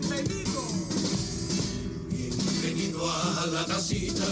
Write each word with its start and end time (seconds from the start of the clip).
bienvenido. 0.00 0.62
Bienvenido 2.08 3.10
a 3.10 3.46
la 3.46 3.64
casita, 3.66 4.24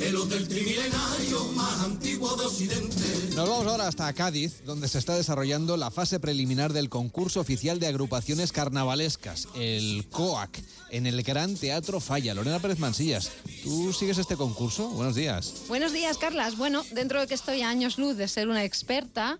el 0.00 0.16
hotel 0.16 0.46
trimilenario 0.48 1.44
más 1.54 1.80
antiguo 1.80 2.36
de 2.36 2.46
Occidente. 2.46 3.34
Nos 3.34 3.48
vamos 3.48 3.66
ahora 3.66 3.88
hasta 3.88 4.12
Cádiz, 4.12 4.62
donde 4.64 4.88
se 4.88 4.98
está 4.98 5.14
desarrollando 5.14 5.76
la 5.76 5.90
fase 5.90 6.20
preliminar 6.20 6.72
del 6.72 6.88
concurso 6.88 7.40
oficial 7.40 7.78
de 7.78 7.86
agrupaciones 7.86 8.52
carnavalescas, 8.52 9.48
el 9.54 10.06
COAC, 10.10 10.62
en 10.90 11.06
el 11.06 11.22
Gran 11.22 11.54
Teatro 11.54 12.00
Falla. 12.00 12.34
Lorena 12.34 12.60
Pérez 12.60 12.78
Mansillas, 12.78 13.30
¿tú 13.62 13.92
sigues 13.92 14.18
este 14.18 14.36
concurso? 14.36 14.88
Buenos 14.90 15.14
días. 15.14 15.52
Buenos 15.68 15.92
días, 15.92 16.18
Carlas. 16.18 16.56
Bueno, 16.56 16.84
dentro 16.92 17.20
de 17.20 17.26
que 17.26 17.34
estoy 17.34 17.62
a 17.62 17.68
años 17.68 17.98
luz 17.98 18.16
de 18.16 18.28
ser 18.28 18.48
una 18.48 18.64
experta, 18.64 19.38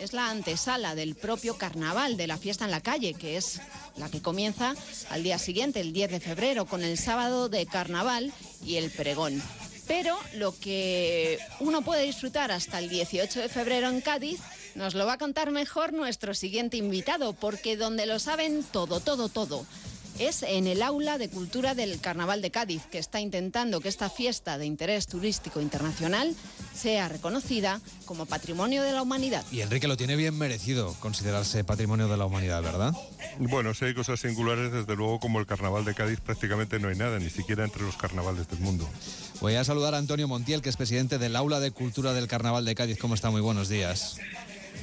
es 0.00 0.12
la 0.12 0.30
antesala 0.30 0.94
del 0.94 1.14
propio 1.14 1.56
carnaval, 1.56 2.16
de 2.16 2.26
la 2.26 2.38
fiesta 2.38 2.64
en 2.64 2.70
la 2.70 2.80
calle, 2.80 3.14
que 3.14 3.36
es 3.36 3.60
la 3.96 4.08
que 4.08 4.22
comienza 4.22 4.74
al 5.10 5.22
día 5.22 5.38
siguiente, 5.38 5.80
el 5.80 5.92
10 5.92 6.10
de 6.10 6.20
febrero, 6.20 6.64
con 6.64 6.82
el 6.82 6.96
sábado 6.96 7.48
de 7.48 7.66
carnaval 7.66 8.32
y 8.64 8.76
el 8.76 8.90
pregón. 8.90 9.42
Pero 9.86 10.16
lo 10.34 10.58
que 10.58 11.38
uno 11.58 11.82
puede 11.82 12.04
disfrutar 12.04 12.50
hasta 12.52 12.78
el 12.78 12.88
18 12.88 13.40
de 13.40 13.48
febrero 13.48 13.88
en 13.88 14.00
Cádiz 14.00 14.40
nos 14.74 14.94
lo 14.94 15.04
va 15.04 15.14
a 15.14 15.18
contar 15.18 15.50
mejor 15.50 15.92
nuestro 15.92 16.32
siguiente 16.32 16.76
invitado, 16.76 17.32
porque 17.32 17.76
donde 17.76 18.06
lo 18.06 18.18
saben 18.18 18.62
todo, 18.62 19.00
todo, 19.00 19.28
todo, 19.28 19.66
es 20.20 20.42
en 20.42 20.66
el 20.66 20.82
Aula 20.82 21.16
de 21.16 21.30
Cultura 21.30 21.74
del 21.74 21.98
Carnaval 21.98 22.42
de 22.42 22.50
Cádiz, 22.50 22.82
que 22.90 22.98
está 22.98 23.20
intentando 23.20 23.80
que 23.80 23.88
esta 23.88 24.10
fiesta 24.10 24.58
de 24.58 24.66
interés 24.66 25.06
turístico 25.06 25.62
internacional 25.62 26.36
sea 26.74 27.08
reconocida 27.08 27.80
como 28.04 28.26
Patrimonio 28.26 28.82
de 28.82 28.92
la 28.92 29.00
Humanidad. 29.00 29.42
Y 29.50 29.62
Enrique 29.62 29.88
lo 29.88 29.96
tiene 29.96 30.16
bien 30.16 30.36
merecido 30.36 30.94
considerarse 31.00 31.64
patrimonio 31.64 32.06
de 32.06 32.18
la 32.18 32.26
humanidad, 32.26 32.62
¿verdad? 32.62 32.92
Bueno, 33.38 33.72
si 33.72 33.86
hay 33.86 33.94
cosas 33.94 34.20
singulares, 34.20 34.70
desde 34.70 34.94
luego, 34.94 35.20
como 35.20 35.40
el 35.40 35.46
carnaval 35.46 35.86
de 35.86 35.94
Cádiz, 35.94 36.20
prácticamente 36.20 36.78
no 36.78 36.88
hay 36.88 36.96
nada, 36.96 37.18
ni 37.18 37.30
siquiera 37.30 37.64
entre 37.64 37.82
los 37.82 37.96
carnavales 37.96 38.46
del 38.46 38.60
mundo. 38.60 38.86
Voy 39.40 39.54
a 39.54 39.64
saludar 39.64 39.94
a 39.94 39.98
Antonio 39.98 40.28
Montiel, 40.28 40.60
que 40.60 40.68
es 40.68 40.76
presidente 40.76 41.16
del 41.16 41.34
Aula 41.34 41.60
de 41.60 41.70
Cultura 41.70 42.12
del 42.12 42.28
Carnaval 42.28 42.66
de 42.66 42.74
Cádiz. 42.74 42.98
¿Cómo 42.98 43.14
está? 43.14 43.30
Muy 43.30 43.40
buenos 43.40 43.70
días. 43.70 44.18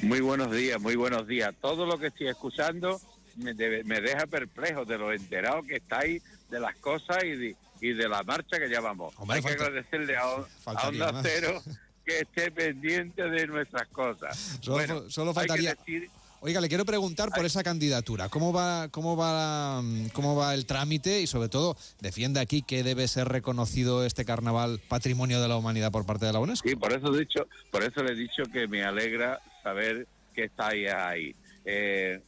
Muy 0.02 0.20
buenos 0.20 0.50
días, 0.50 0.80
muy 0.80 0.96
buenos 0.96 1.28
días. 1.28 1.54
Todo 1.60 1.86
lo 1.86 1.96
que 1.98 2.08
estoy 2.08 2.26
escuchando 2.26 3.00
me, 3.38 3.54
de- 3.54 3.84
me 3.84 4.00
deja 4.00 4.26
perplejo 4.26 4.84
de 4.84 4.98
lo 4.98 5.12
enterado 5.12 5.62
que 5.62 5.76
estáis 5.76 6.22
de 6.50 6.60
las 6.60 6.76
cosas 6.76 7.22
y 7.24 7.30
de, 7.36 7.56
y 7.80 7.92
de 7.92 8.08
la 8.08 8.22
marcha 8.22 8.58
que 8.58 8.68
llevamos. 8.68 9.14
Hombre, 9.18 9.36
Hay 9.38 9.42
que 9.42 9.50
agradecerle 9.52 10.16
a, 10.16 10.22
a 10.22 10.88
Onda 10.88 11.12
más. 11.12 11.26
Cero 11.26 11.62
que 12.04 12.20
esté 12.20 12.50
pendiente 12.50 13.22
de 13.22 13.46
nuestras 13.46 13.86
cosas. 13.88 14.58
Solo, 14.60 14.76
Bueno, 14.76 15.10
solo 15.10 15.34
faltaría. 15.34 15.74
decir- 15.74 16.08
Oiga, 16.40 16.60
le 16.60 16.68
quiero 16.68 16.84
preguntar 16.84 17.30
por 17.34 17.44
esa 17.44 17.64
candidatura. 17.64 18.28
¿Cómo 18.28 18.52
va, 18.52 18.86
cómo 18.92 19.16
va, 19.16 19.82
mm, 19.82 20.10
cómo 20.10 20.36
va 20.36 20.54
el 20.54 20.66
trámite 20.66 21.20
y 21.20 21.26
sobre 21.26 21.48
todo 21.48 21.76
defiende 22.00 22.38
aquí 22.38 22.62
que 22.62 22.84
debe 22.84 23.08
ser 23.08 23.26
reconocido 23.28 24.04
este 24.06 24.24
carnaval 24.24 24.80
patrimonio 24.86 25.42
de 25.42 25.48
la 25.48 25.56
humanidad 25.56 25.90
por 25.90 26.06
parte 26.06 26.26
de 26.26 26.32
la 26.32 26.38
UNESCO? 26.38 26.68
Sí, 26.68 26.76
por 26.76 26.92
eso 26.92 27.12
he 27.12 27.18
dicho, 27.18 27.48
por 27.72 27.82
eso 27.82 28.04
le 28.04 28.12
he 28.12 28.14
dicho 28.14 28.44
que 28.52 28.68
me 28.68 28.84
alegra 28.84 29.40
saber 29.64 30.06
que 30.32 30.44
estáis 30.44 30.88
ahí. 30.92 31.34
Eh, 31.64 32.20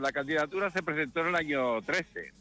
la 0.00 0.12
candidatura 0.12 0.70
se 0.70 0.82
presentó 0.82 1.20
en 1.20 1.28
el 1.28 1.36
año 1.36 1.82
13. 1.82 2.32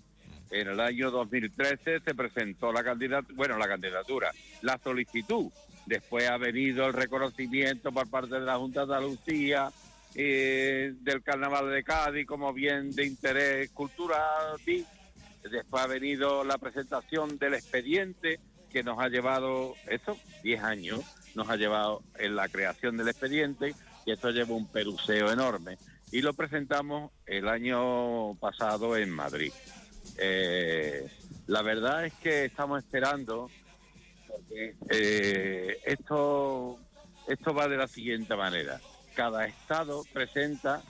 En 0.52 0.68
el 0.68 0.80
año 0.80 1.10
2013 1.10 2.00
se 2.02 2.16
presentó 2.16 2.72
la 2.72 2.84
candidatura, 2.84 3.36
bueno, 3.36 3.58
la 3.58 3.68
candidatura, 3.68 4.32
la 4.62 4.78
solicitud. 4.78 5.52
Después 5.86 6.30
ha 6.30 6.38
venido 6.38 6.86
el 6.86 6.94
reconocimiento 6.94 7.92
por 7.92 8.10
parte 8.10 8.36
de 8.36 8.42
la 8.42 8.58
Junta 8.58 8.86
de 8.86 8.94
Andalucía 8.94 9.70
eh, 10.16 10.94
del 11.02 11.24
Carnaval 11.24 11.72
de 11.72 11.84
Cádiz 11.84 12.28
como 12.28 12.54
bien 12.54 12.92
de 12.92 13.06
interés 13.06 13.70
cultural. 13.72 14.60
sí. 14.64 14.86
Después 15.50 15.84
ha 15.84 15.88
venido 15.88 16.46
la 16.46 16.58
presentación 16.58 17.38
del 17.38 17.56
expediente 17.56 18.40
que 18.72 18.82
nos 18.82 18.98
ha 19.00 19.10
llevado, 19.10 19.76
eso, 19.88 20.18
10 20.42 20.64
años, 20.64 21.02
nos 21.36 21.50
ha 21.50 21.58
llevado 21.58 22.02
en 22.18 22.36
la 22.36 22.48
creación 22.48 22.96
del 22.96 23.10
expediente 23.10 23.76
y 24.06 24.12
esto 24.12 24.32
lleva 24.32 24.56
un 24.56 24.68
peruseo 24.68 25.32
enorme. 25.32 25.78
Y 26.14 26.22
lo 26.22 26.36
presentamos 26.36 27.12
el 27.26 27.48
año 27.48 28.36
pasado 28.36 28.96
en 28.96 29.10
Madrid. 29.10 29.52
Eh, 30.20 31.10
la 31.48 31.64
verdad 31.64 32.06
es 32.06 32.14
que 32.14 32.46
estamos 32.46 32.84
esperando, 32.84 33.50
porque 34.28 34.76
eh, 34.92 35.80
esto, 35.84 36.78
esto 37.28 37.54
va 37.56 37.68
de 37.68 37.78
la 37.78 37.88
siguiente 37.88 38.36
manera. 38.36 38.80
Cada 39.16 39.48
estado 39.48 40.04
presenta 40.14 40.84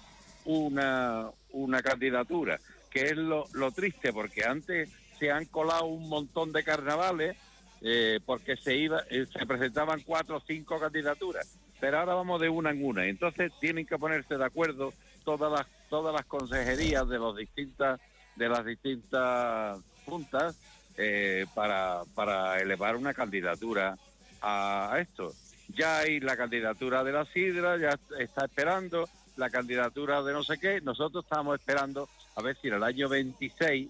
una, 0.44 1.30
una 1.52 1.82
candidatura, 1.82 2.60
que 2.90 3.06
es 3.06 3.16
lo, 3.16 3.48
triste, 3.74 4.12
porque 4.12 4.44
antes 4.44 4.90
se 5.20 5.32
han 5.32 5.46
colado 5.46 5.86
un 5.86 6.10
montón 6.10 6.52
de 6.52 6.66
carnavales 6.66 7.38
eh, 7.82 8.20
porque 8.26 8.58
se 8.58 8.76
iba 8.76 9.04
eh, 9.10 9.26
se 9.32 9.46
presentaban 9.46 10.02
cuatro 10.02 10.38
o 10.38 10.44
cinco 10.46 10.80
candidaturas 10.80 11.60
pero 11.80 12.00
ahora 12.00 12.14
vamos 12.14 12.40
de 12.40 12.48
una 12.48 12.72
en 12.72 12.84
una 12.84 13.06
entonces 13.06 13.52
tienen 13.60 13.86
que 13.86 13.98
ponerse 13.98 14.38
de 14.38 14.46
acuerdo 14.46 14.94
todas 15.24 15.52
las 15.52 15.68
todas 15.90 16.14
las 16.14 16.26
consejerías 16.26 17.08
de 17.08 17.18
los 17.18 17.36
distintas 17.36 18.00
de 18.36 18.50
las 18.50 18.66
distintas 18.66 19.80
juntas 20.06 20.58
eh, 20.98 21.46
para 21.54 22.02
para 22.16 22.60
elevar 22.60 22.96
una 22.96 23.14
candidatura 23.14 23.98
a, 24.42 24.94
a 24.94 25.00
esto 25.00 25.32
ya 25.70 26.00
hay 26.00 26.20
la 26.20 26.36
candidatura 26.38 27.04
de 27.04 27.12
la 27.12 27.26
sidra 27.26 27.78
ya 27.78 27.98
está 28.20 28.46
esperando 28.46 29.08
la 29.38 29.50
candidatura 29.50 30.22
de 30.22 30.34
no 30.34 30.44
sé 30.44 30.60
qué 30.60 30.82
nosotros 30.82 31.24
estamos 31.24 31.60
esperando 31.60 32.10
a 32.36 32.42
ver 32.42 32.58
si 32.62 32.68
en 32.68 32.76
el 32.76 32.84
año 32.84 33.10
26 33.10 33.90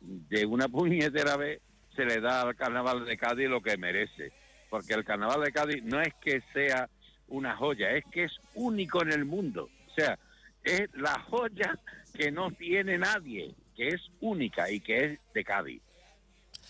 de 0.00 0.46
una 0.46 0.68
puñetera 0.68 1.36
vez 1.36 1.60
se 1.94 2.04
le 2.04 2.20
da 2.20 2.42
al 2.42 2.56
carnaval 2.56 3.04
de 3.04 3.16
Cádiz 3.16 3.48
lo 3.48 3.60
que 3.60 3.76
merece. 3.76 4.32
Porque 4.70 4.94
el 4.94 5.04
carnaval 5.04 5.42
de 5.42 5.52
Cádiz 5.52 5.82
no 5.84 6.00
es 6.00 6.12
que 6.14 6.42
sea 6.52 6.88
una 7.28 7.56
joya, 7.56 7.90
es 7.92 8.04
que 8.10 8.24
es 8.24 8.32
único 8.54 9.02
en 9.02 9.12
el 9.12 9.24
mundo. 9.24 9.68
O 9.88 9.94
sea, 9.94 10.18
es 10.64 10.88
la 10.94 11.18
joya 11.30 11.78
que 12.14 12.30
no 12.30 12.50
tiene 12.52 12.98
nadie, 12.98 13.54
que 13.76 13.88
es 13.88 14.00
única 14.20 14.70
y 14.70 14.80
que 14.80 15.04
es 15.04 15.18
de 15.34 15.44
Cádiz. 15.44 15.82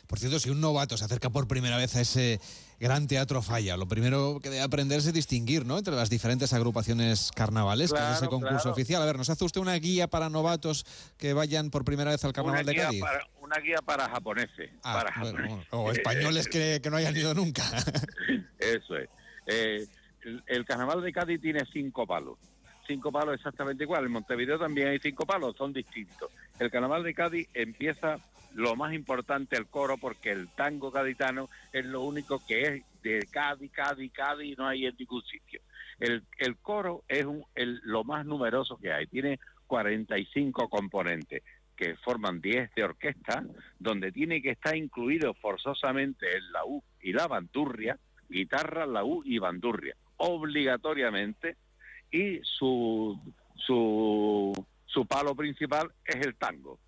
Por 0.07 0.19
cierto, 0.19 0.39
si 0.39 0.51
un 0.51 0.61
novato 0.61 0.97
se 0.97 1.05
acerca 1.05 1.31
por 1.31 1.49
primera 1.49 1.77
vez 1.77 1.97
a 1.97 2.01
ese 2.01 2.39
gran 2.79 3.07
teatro 3.07 3.41
falla, 3.41 3.77
lo 3.77 3.89
primero 3.89 4.39
que 4.43 4.51
debe 4.51 4.63
aprender 4.63 4.99
es 4.99 5.13
distinguir 5.13 5.65
¿no? 5.65 5.79
entre 5.79 5.95
las 5.95 6.11
diferentes 6.11 6.53
agrupaciones 6.53 7.31
carnavales, 7.35 7.93
que 7.93 7.99
es 7.99 8.17
ese 8.17 8.27
concurso 8.29 8.57
claro. 8.57 8.73
oficial. 8.73 9.03
A 9.03 9.07
ver, 9.07 9.17
¿nos 9.17 9.31
hace 9.31 9.45
usted 9.45 9.61
una 9.61 9.75
guía 9.75 10.09
para 10.09 10.29
novatos 10.29 10.85
que 11.17 11.33
vayan 11.33 11.71
por 11.71 11.85
primera 11.85 12.11
vez 12.11 12.25
al 12.25 12.33
carnaval 12.33 12.67
de 12.67 12.75
Cádiz? 12.75 13.01
para, 13.01 13.27
una 13.41 13.59
guía 13.61 13.79
para 13.85 14.09
japoneses. 14.09 14.71
Ah, 14.83 15.03
para 15.03 15.21
bueno, 15.21 15.39
japoneses. 15.39 15.69
o 15.71 15.91
españoles 15.91 16.49
que, 16.49 16.81
que 16.83 16.91
no 16.91 16.97
hayan 16.97 17.17
ido 17.17 17.33
nunca. 17.33 17.63
Eso 18.59 18.97
es. 18.97 19.09
Eh, 19.47 19.87
el, 20.23 20.43
el 20.47 20.65
carnaval 20.65 21.03
de 21.03 21.13
Cádiz 21.13 21.41
tiene 21.41 21.61
cinco 21.73 22.07
palos. 22.07 22.39
Cinco 22.87 23.11
palos 23.11 23.35
exactamente 23.35 23.85
igual. 23.85 24.05
En 24.05 24.13
Montevideo 24.13 24.59
también 24.59 24.89
hay 24.89 24.99
cinco 24.99 25.25
palos, 25.25 25.57
son 25.57 25.73
distintos. 25.73 26.31
El 26.59 26.71
carnaval 26.71 27.03
de 27.03 27.15
Cádiz 27.15 27.49
empieza 27.55 28.19
lo 28.55 28.77
más 28.77 28.93
importante 28.95 29.57
el 29.57 29.67
coro 29.67 29.97
porque 29.99 30.31
el 30.31 30.49
tango 30.49 30.91
gaditano 30.91 31.49
es 31.73 31.85
lo 31.87 32.03
único 32.03 32.41
que 32.47 32.61
es 32.63 32.83
de 33.03 33.27
Cádiz, 33.31 33.73
Cádiz, 33.73 34.13
Cádiz, 34.13 34.57
no 34.59 34.67
hay 34.69 34.87
en 34.87 34.95
ningún 34.99 35.23
sitio. 35.23 35.61
El, 35.99 36.23
el 36.39 36.57
coro 36.59 37.05
es 37.09 37.25
un- 37.25 37.45
el- 37.55 37.81
lo 37.85 38.05
más 38.05 38.25
numeroso 38.27 38.77
que 38.77 38.93
hay, 38.93 39.07
tiene 39.07 39.41
45 39.67 40.69
componentes 40.69 41.43
que 41.77 41.97
forman 41.97 42.41
10 42.41 42.73
de 42.77 42.85
orquesta, 42.85 43.45
donde 43.81 44.13
tiene 44.13 44.41
que 44.41 44.51
estar 44.51 44.77
incluido 44.77 45.35
forzosamente 45.35 46.27
el 46.37 46.53
laúd 46.53 46.83
y 47.03 47.13
la 47.13 47.27
bandurria, 47.27 47.99
guitarra, 48.29 48.87
laúd 48.87 49.25
y 49.27 49.39
bandurria, 49.39 49.97
obligatoriamente, 50.17 51.57
y 52.15 52.41
su, 52.45 53.19
su, 53.57 54.53
su 54.87 55.07
palo 55.07 55.35
principal 55.35 55.91
es 56.05 56.25
el 56.25 56.37
tango. 56.37 56.79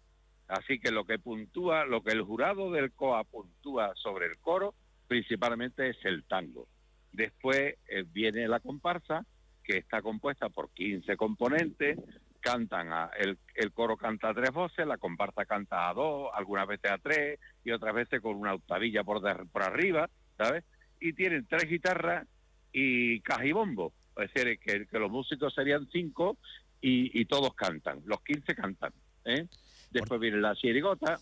Así 0.46 0.78
que 0.78 0.92
lo 0.92 1.04
que 1.04 1.18
puntúa, 1.18 1.84
lo 1.84 2.02
que 2.04 2.12
el 2.12 2.22
jurado 2.22 2.70
del 2.70 2.92
COA 2.92 3.24
puntúa 3.24 3.92
sobre 3.96 4.26
el 4.26 4.38
coro, 4.38 4.74
principalmente 5.08 5.88
es 5.90 5.96
el 6.04 6.22
tango. 6.24 6.68
Después 7.12 7.74
eh, 7.88 8.04
viene 8.06 8.46
la 8.46 8.60
comparsa, 8.60 9.26
que 9.64 9.78
está 9.78 10.00
compuesta 10.00 10.48
por 10.48 10.70
15 10.70 11.16
componentes, 11.16 11.98
cantan 12.40 12.92
a, 12.92 13.10
el, 13.18 13.36
el 13.56 13.72
coro 13.72 13.96
canta 13.96 14.28
a 14.28 14.34
tres 14.34 14.52
voces, 14.52 14.86
la 14.86 14.98
comparsa 14.98 15.44
canta 15.44 15.88
a 15.88 15.94
dos, 15.94 16.30
algunas 16.34 16.68
veces 16.68 16.92
a 16.92 16.98
tres, 16.98 17.40
y 17.64 17.72
otras 17.72 17.92
veces 17.92 18.20
con 18.20 18.36
una 18.36 18.54
octavilla 18.54 19.02
por, 19.02 19.20
de- 19.20 19.44
por 19.46 19.64
arriba, 19.64 20.08
¿sabes? 20.38 20.62
Y 21.00 21.12
tienen 21.14 21.44
tres 21.48 21.68
guitarras 21.68 22.28
y 22.72 23.18
caja 23.22 23.44
y 23.44 23.50
bombo. 23.50 23.92
Es 24.16 24.32
decir, 24.32 24.58
que, 24.58 24.86
que 24.86 24.98
los 24.98 25.10
músicos 25.10 25.54
serían 25.54 25.86
cinco 25.92 26.38
y, 26.80 27.18
y 27.20 27.24
todos 27.26 27.54
cantan, 27.54 28.00
los 28.06 28.22
15 28.22 28.54
cantan. 28.54 28.92
¿eh? 29.24 29.46
Después 29.90 30.20
viene 30.20 30.38
la 30.38 30.54
chirigota, 30.54 31.18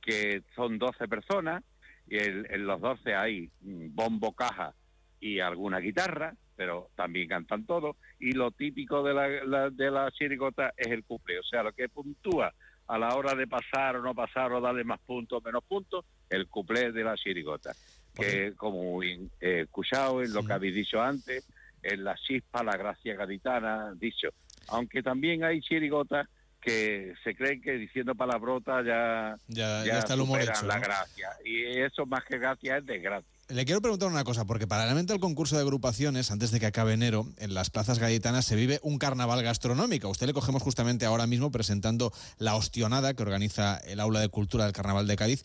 que 0.00 0.42
son 0.54 0.78
12 0.78 1.08
personas, 1.08 1.62
y 2.06 2.16
el- 2.16 2.46
en 2.50 2.66
los 2.66 2.80
12 2.80 3.14
hay 3.14 3.50
bombo, 3.60 4.32
caja 4.34 4.74
y 5.20 5.40
alguna 5.40 5.78
guitarra, 5.78 6.34
pero 6.56 6.90
también 6.94 7.28
cantan 7.28 7.64
todos. 7.66 7.96
Y 8.20 8.32
lo 8.32 8.50
típico 8.50 9.02
de 9.02 9.14
la, 9.14 9.28
la- 9.44 9.70
de 9.70 9.90
la 9.90 10.10
chirigota 10.12 10.72
es 10.76 10.88
el 10.88 11.04
cuplé, 11.04 11.38
o 11.38 11.42
sea, 11.42 11.62
lo 11.62 11.72
que 11.72 11.88
puntúa 11.88 12.52
a 12.86 12.98
la 12.98 13.14
hora 13.16 13.34
de 13.34 13.46
pasar 13.46 13.96
o 13.96 14.02
no 14.02 14.14
pasar 14.14 14.52
o 14.52 14.60
darle 14.60 14.84
más 14.84 15.00
puntos 15.00 15.38
o 15.38 15.44
menos 15.44 15.64
puntos, 15.64 16.04
el 16.28 16.46
cuplé 16.48 16.92
de 16.92 17.02
la 17.02 17.16
chirigota. 17.16 17.72
Que 18.14 18.52
como 18.54 18.98
bien, 18.98 19.30
eh, 19.40 19.62
escuchado 19.62 20.22
en 20.22 20.32
lo 20.32 20.44
que 20.44 20.52
habéis 20.52 20.74
dicho 20.74 21.00
antes, 21.00 21.48
en 21.84 22.04
la 22.04 22.14
chispa, 22.16 22.62
la 22.62 22.76
gracia 22.76 23.14
gaditana, 23.14 23.92
dicho. 23.96 24.28
Aunque 24.68 25.02
también 25.02 25.44
hay 25.44 25.60
chirigotas 25.60 26.26
que 26.60 27.12
se 27.22 27.34
creen 27.36 27.60
que 27.60 27.72
diciendo 27.72 28.14
palabrotas 28.14 28.86
ya, 28.86 29.36
Ya- 29.48 29.84
ya 29.84 29.98
está 29.98 30.14
el 30.14 30.22
humor 30.22 30.40
hecho, 30.40 30.64
la 30.66 30.78
gracia. 30.78 31.28
Y 31.44 31.62
eso 31.80 32.06
más 32.06 32.24
que 32.24 32.38
gracia 32.38 32.78
es 32.78 32.86
desgracia. 32.86 33.28
Le 33.50 33.66
quiero 33.66 33.82
preguntar 33.82 34.08
una 34.08 34.24
cosa, 34.24 34.46
porque 34.46 34.66
paralelamente 34.66 35.12
al 35.12 35.20
concurso 35.20 35.56
de 35.56 35.60
agrupaciones, 35.62 36.30
antes 36.30 36.50
de 36.50 36.60
que 36.60 36.64
acabe 36.64 36.94
enero, 36.94 37.26
en 37.36 37.52
las 37.52 37.68
plazas 37.68 37.98
gaditanas 37.98 38.46
se 38.46 38.56
vive 38.56 38.80
un 38.82 38.96
carnaval 38.96 39.42
gastronómico. 39.42 40.08
A 40.08 40.10
usted 40.12 40.26
le 40.26 40.32
cogemos 40.32 40.62
justamente 40.62 41.04
ahora 41.04 41.26
mismo 41.26 41.50
presentando 41.50 42.10
la 42.38 42.56
ostionada 42.56 43.12
que 43.12 43.22
organiza 43.22 43.76
el 43.76 44.00
Aula 44.00 44.20
de 44.20 44.30
Cultura 44.30 44.64
del 44.64 44.72
Carnaval 44.72 45.06
de 45.06 45.16
Cádiz. 45.16 45.42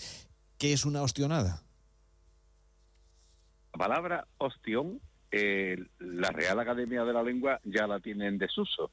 ¿Qué 0.57 0.71
es 0.71 0.85
una 0.85 1.01
ostionada? 1.01 1.61
La 3.73 3.79
palabra 3.79 4.27
ostión, 4.37 5.01
eh, 5.31 5.77
la 5.99 6.29
Real 6.29 6.59
Academia 6.59 7.03
de 7.03 7.13
la 7.13 7.23
Lengua 7.23 7.59
ya 7.63 7.87
la 7.87 7.99
tiene 7.99 8.27
en 8.27 8.37
desuso. 8.37 8.91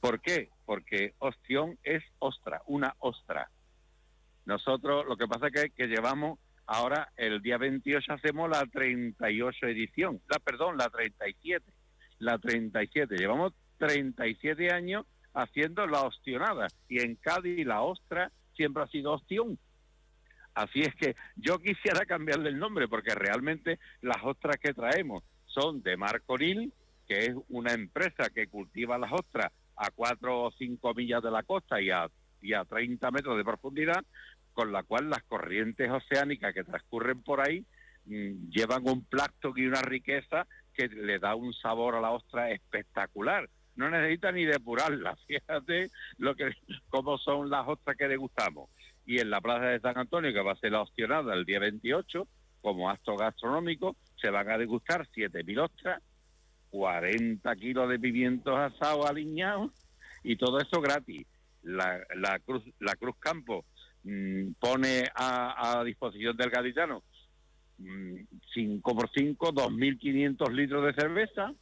¿Por 0.00 0.20
qué? 0.20 0.48
Porque 0.64 1.14
ostión 1.18 1.78
es 1.82 2.02
ostra, 2.18 2.62
una 2.66 2.94
ostra. 2.98 3.50
Nosotros 4.46 5.04
lo 5.06 5.16
que 5.16 5.28
pasa 5.28 5.48
es 5.48 5.72
que, 5.72 5.86
llevamos 5.86 6.38
ahora 6.66 7.12
el 7.16 7.42
día 7.42 7.58
28 7.58 8.12
hacemos 8.14 8.48
la 8.48 8.64
38 8.64 9.66
edición, 9.66 10.20
la 10.28 10.38
perdón, 10.38 10.78
la 10.78 10.88
37, 10.88 11.70
la 12.20 12.38
37. 12.38 13.16
Llevamos 13.16 13.52
37 13.78 14.72
años 14.72 15.04
haciendo 15.34 15.86
la 15.86 16.02
ostionada 16.02 16.68
y 16.88 17.00
en 17.00 17.16
Cádiz 17.16 17.66
la 17.66 17.82
ostra 17.82 18.32
siempre 18.56 18.82
ha 18.82 18.86
sido 18.88 19.12
ostión. 19.12 19.58
Así 20.54 20.80
es 20.80 20.94
que 20.94 21.14
yo 21.36 21.58
quisiera 21.58 22.06
cambiarle 22.06 22.48
el 22.48 22.58
nombre 22.58 22.88
porque 22.88 23.14
realmente 23.14 23.78
las 24.00 24.22
ostras 24.24 24.56
que 24.56 24.74
traemos 24.74 25.22
son 25.52 25.82
de 25.82 25.96
Marconil, 25.96 26.72
que 27.06 27.26
es 27.26 27.34
una 27.48 27.72
empresa 27.72 28.30
que 28.30 28.46
cultiva 28.46 28.98
las 28.98 29.12
ostras 29.12 29.52
a 29.76 29.90
4 29.90 30.42
o 30.42 30.50
5 30.52 30.94
millas 30.94 31.22
de 31.22 31.30
la 31.30 31.42
costa 31.42 31.80
y 31.80 31.90
a, 31.90 32.08
y 32.40 32.52
a 32.52 32.64
30 32.64 33.10
metros 33.10 33.36
de 33.36 33.44
profundidad, 33.44 34.04
con 34.52 34.72
la 34.72 34.82
cual 34.82 35.10
las 35.10 35.22
corrientes 35.24 35.90
oceánicas 35.90 36.54
que 36.54 36.64
transcurren 36.64 37.22
por 37.22 37.40
ahí 37.40 37.64
mm, 38.06 38.50
llevan 38.50 38.86
un 38.86 39.04
plancton 39.04 39.54
y 39.56 39.66
una 39.66 39.80
riqueza 39.82 40.46
que 40.74 40.88
le 40.88 41.18
da 41.18 41.34
un 41.34 41.52
sabor 41.54 41.94
a 41.94 42.00
la 42.00 42.10
ostra 42.10 42.50
espectacular. 42.50 43.48
No 43.76 43.90
necesita 43.90 44.32
ni 44.32 44.44
depurarla, 44.44 45.16
fíjate 45.26 45.90
lo 46.18 46.34
que 46.34 46.52
cómo 46.90 47.18
son 47.18 47.50
las 47.50 47.66
ostras 47.66 47.96
que 47.96 48.08
degustamos. 48.08 48.70
Y 49.06 49.18
en 49.18 49.30
la 49.30 49.40
Plaza 49.40 49.66
de 49.66 49.80
San 49.80 49.98
Antonio, 49.98 50.32
que 50.32 50.42
va 50.42 50.52
a 50.52 50.56
ser 50.56 50.72
la 50.72 50.82
ostionada 50.82 51.34
el 51.34 51.44
día 51.44 51.58
28, 51.58 52.28
como 52.60 52.90
acto 52.90 53.16
gastronómico, 53.16 53.96
se 54.20 54.30
van 54.30 54.50
a 54.50 54.58
degustar 54.58 55.06
7.000 55.08 55.64
ostras, 55.64 56.02
40 56.70 57.56
kilos 57.56 57.88
de 57.88 57.98
pimientos 57.98 58.56
asados 58.56 59.06
aliñados 59.06 59.72
y 60.22 60.36
todo 60.36 60.60
eso 60.60 60.80
gratis. 60.80 61.26
La, 61.62 62.00
la 62.16 62.38
Cruz 62.38 62.62
la 62.78 62.96
Cruz 62.96 63.16
Campo 63.18 63.66
mm, 64.04 64.52
pone 64.58 65.04
a, 65.14 65.80
a 65.80 65.84
disposición 65.84 66.36
del 66.36 66.48
gaditano 66.50 67.02
5 68.54 68.94
por 68.94 69.10
5 69.10 69.52
2.500 69.52 70.52
litros 70.52 70.86
de 70.86 70.94
cerveza 70.94 71.52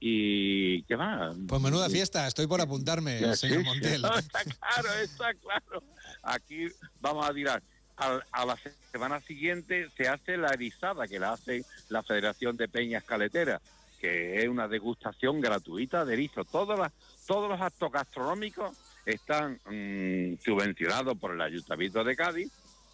y 0.00 0.82
¿qué 0.84 0.96
más? 0.96 1.36
Pues 1.48 1.60
menuda 1.60 1.88
fiesta, 1.88 2.26
estoy 2.28 2.46
por 2.46 2.60
apuntarme, 2.60 3.34
señor 3.34 3.64
no, 4.00 4.16
está 4.16 4.44
claro, 4.44 4.94
está 5.02 5.34
claro. 5.34 5.82
Aquí 6.22 6.66
vamos 7.00 7.28
a 7.28 7.34
tirar. 7.34 7.62
A, 7.98 8.20
a 8.32 8.46
la 8.46 8.56
semana 8.92 9.20
siguiente 9.20 9.88
se 9.96 10.08
hace 10.08 10.36
la 10.36 10.48
erizada, 10.48 11.06
que 11.08 11.18
la 11.18 11.32
hace 11.32 11.64
la 11.88 12.02
Federación 12.02 12.56
de 12.56 12.68
Peñas 12.68 13.04
Caleteras, 13.04 13.60
que 14.00 14.40
es 14.40 14.48
una 14.48 14.68
degustación 14.68 15.40
gratuita 15.40 16.04
de 16.04 16.14
erizo. 16.14 16.44
Todos, 16.44 16.78
las, 16.78 16.92
todos 17.26 17.48
los 17.48 17.60
actos 17.60 17.90
gastronómicos 17.90 18.76
están 19.04 19.54
mm, 19.66 20.38
subvencionados 20.44 21.18
por 21.18 21.32
el 21.32 21.40
Ayuntamiento 21.40 22.04
de 22.04 22.16
Cádiz, 22.16 22.50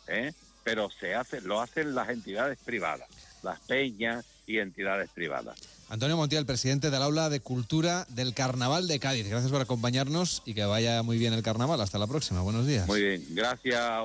¿eh? 0.07 0.33
pero 0.63 0.89
se 0.91 1.15
hace, 1.15 1.41
lo 1.41 1.61
hacen 1.61 1.95
las 1.95 2.09
entidades 2.09 2.59
privadas, 2.65 3.09
las 3.43 3.61
peñas 3.61 4.25
y 4.47 4.59
entidades 4.59 5.11
privadas. 5.11 5.59
Antonio 5.91 6.17
Montiel, 6.17 6.47
presidente 6.47 6.91
del 6.91 7.03
Aula 7.03 7.29
de 7.29 7.41
Cultura 7.41 8.07
del 8.09 8.33
Carnaval 8.33 8.89
de 8.89 8.99
Cádiz. 8.99 9.29
Gracias 9.29 9.53
por 9.53 9.61
acompañarnos 9.61 10.43
y 10.47 10.55
que 10.55 10.65
vaya 10.65 11.03
muy 11.03 11.19
bien 11.19 11.35
el 11.35 11.43
carnaval. 11.43 11.81
Hasta 11.81 11.99
la 11.99 12.07
próxima. 12.07 12.41
Buenos 12.41 12.67
días. 12.67 12.87
Muy 12.87 13.03
bien, 13.03 13.25
gracias. 13.31 14.03